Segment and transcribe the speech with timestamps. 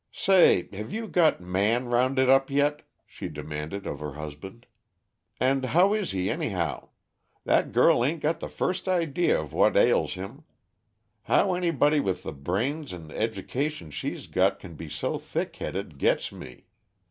[0.11, 0.67] "Say!
[0.73, 4.65] have you got Man rounded up yit?" she demanded of her husband.
[5.39, 6.89] "And how is he, anyhow?
[7.43, 10.43] That girl ain't got the first idea of what ails him
[11.25, 16.31] how anybody with the brains and education she's got can be so thick headed gits
[16.31, 16.65] me.